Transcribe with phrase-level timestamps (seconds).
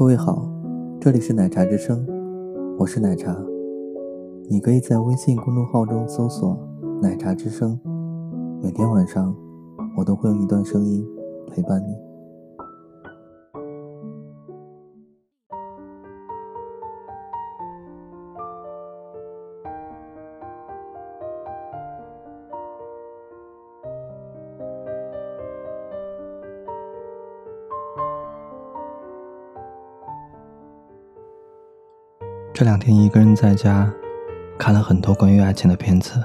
[0.00, 0.48] 各位好，
[0.98, 2.06] 这里是奶茶之声，
[2.78, 3.36] 我是奶茶。
[4.48, 6.58] 你可以在微信公众号中搜索
[7.02, 7.78] “奶茶之声”，
[8.64, 9.36] 每天晚上
[9.98, 11.06] 我都会用一段声音
[11.48, 12.09] 陪伴你。
[32.60, 33.90] 这两天一个人在家，
[34.58, 36.22] 看了很多关于爱情的片子，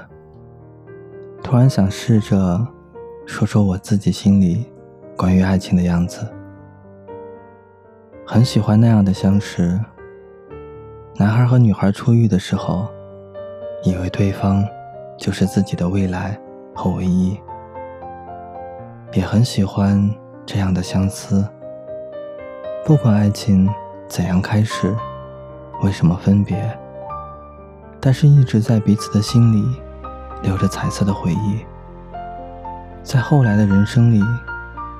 [1.42, 2.60] 突然想试着
[3.24, 4.70] 说说我自己心里
[5.16, 6.30] 关于爱情的样子。
[8.26, 9.80] 很喜欢那样的相识，
[11.14, 12.86] 男孩和女孩初遇的时候，
[13.82, 14.62] 以为对方
[15.16, 16.38] 就是自己的未来
[16.74, 17.40] 和唯一，
[19.14, 20.06] 也很喜欢
[20.44, 21.48] 这样的相思。
[22.84, 23.66] 不管爱情
[24.06, 24.94] 怎样开始。
[25.82, 26.78] 为什么分别？
[28.00, 29.80] 但是一直在彼此的心里
[30.42, 31.64] 留着彩色的回忆，
[33.02, 34.22] 在后来的人生里，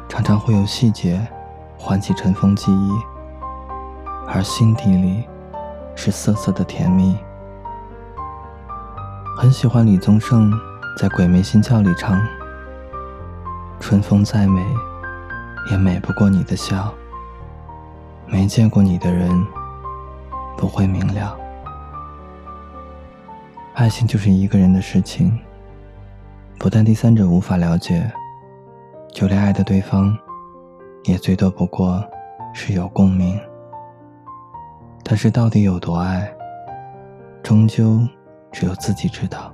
[0.08, 1.26] 常常会有细节
[1.78, 2.90] 唤起尘封记忆，
[4.26, 5.24] 而心底里
[5.94, 7.16] 是涩涩的甜蜜。
[9.38, 10.50] 很喜欢李宗盛
[10.98, 12.20] 在《鬼迷心窍》里唱
[13.80, 14.64] ：“春风再美，
[15.70, 16.92] 也美不过你的笑。
[18.26, 19.46] 没见过你的人。”
[20.56, 21.38] 不会明了，
[23.74, 25.38] 爱情就是一个人的事情，
[26.58, 28.10] 不但第三者无法了解，
[29.12, 30.16] 就连爱的对方，
[31.04, 32.02] 也最多不过
[32.54, 33.38] 是有共鸣。
[35.04, 36.28] 但是到底有多爱，
[37.42, 38.00] 终究
[38.50, 39.52] 只有自己知道。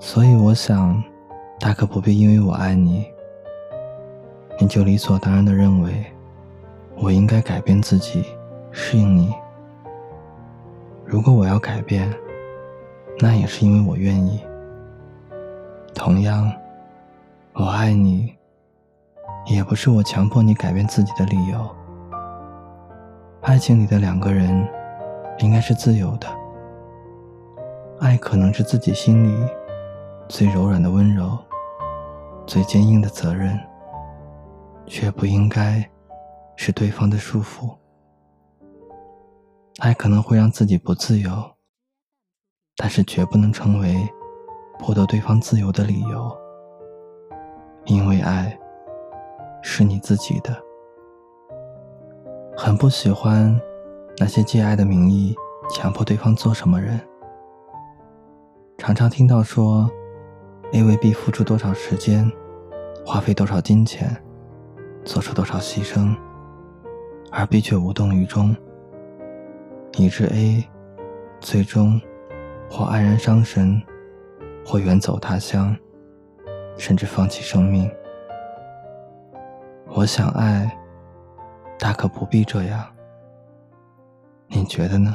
[0.00, 1.00] 所以我想，
[1.60, 3.06] 大可不必因为我爱你，
[4.58, 6.04] 你就理所当然的认为，
[6.96, 8.24] 我应该改变自己。
[8.72, 9.32] 适应你。
[11.04, 12.12] 如果我要改变，
[13.18, 14.42] 那也是因为我愿意。
[15.94, 16.50] 同样，
[17.52, 18.34] 我爱你，
[19.46, 21.70] 也不是我强迫你改变自己的理由。
[23.42, 24.66] 爱情里的两个人，
[25.38, 26.26] 应该是自由的。
[28.00, 29.46] 爱可能是自己心里
[30.28, 31.38] 最柔软的温柔，
[32.46, 33.58] 最坚硬的责任，
[34.86, 35.86] 却不应该
[36.56, 37.68] 是对方的束缚。
[39.82, 41.28] 爱可能会让自己不自由，
[42.76, 43.96] 但是绝不能成为
[44.78, 46.38] 剥夺对方自由的理由。
[47.86, 48.56] 因为爱
[49.60, 50.56] 是你自己的。
[52.56, 53.60] 很不喜欢
[54.18, 55.34] 那些借爱的名义
[55.68, 57.00] 强迫对方做什么人。
[58.78, 59.90] 常常听到说
[60.74, 62.30] ，A 为 B 付出多少时间，
[63.04, 64.16] 花费多少金钱，
[65.04, 66.16] 做出多少牺牲，
[67.32, 68.54] 而 B 却无动于衷。
[69.96, 70.68] 以致 A
[71.40, 72.00] 最终
[72.70, 73.80] 或黯然伤神，
[74.64, 75.76] 或远走他乡，
[76.76, 77.90] 甚至放弃生命。
[79.88, 80.70] 我想爱，
[81.78, 82.84] 大可不必这样。
[84.48, 85.14] 你觉得呢？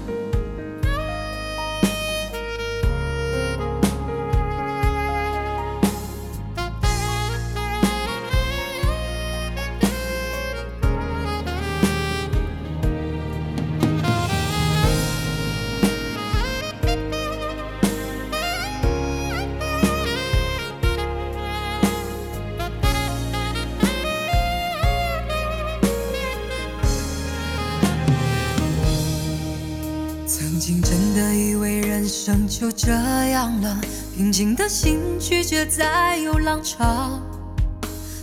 [31.21, 32.91] 的以为人生就这
[33.29, 33.79] 样了，
[34.15, 37.19] 平静的心拒绝再有浪潮，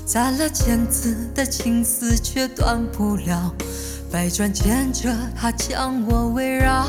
[0.04, 3.54] 攒了千次的情丝却断不了，
[4.10, 6.88] 百转千折它将我围绕。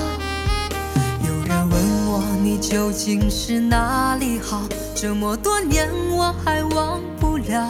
[1.28, 4.64] 有人问我你究竟是哪里好，
[4.96, 7.70] 这么多年我还忘不了。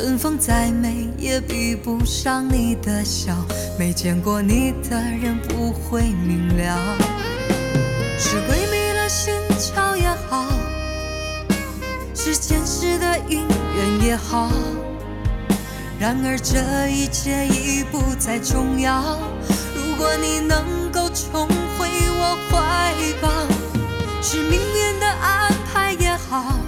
[0.00, 3.34] 春风再美也比不上你的笑，
[3.76, 6.96] 没见过你的人不会明了。
[8.16, 10.52] 是鬼迷了心窍也好，
[12.14, 13.42] 是前世的姻
[13.74, 14.52] 缘也好，
[15.98, 19.18] 然而这一切已不再重要。
[19.74, 21.88] 如果你能够重回
[22.20, 23.28] 我怀抱，
[24.22, 26.67] 是命运的安排也好。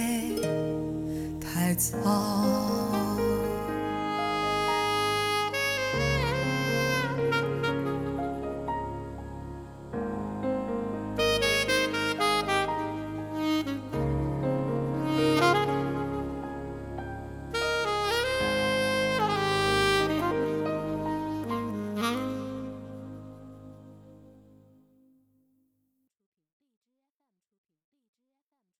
[1.71, 2.90] 太早。